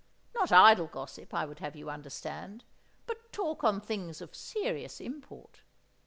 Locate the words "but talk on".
3.05-3.79